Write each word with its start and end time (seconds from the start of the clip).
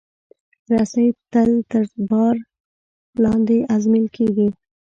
رسۍ 0.77 1.07
تل 1.31 1.51
تر 1.71 1.83
بار 2.09 2.35
لاندې 3.23 3.57
ازمېیل 3.75 4.07
کېږي. 4.17 4.47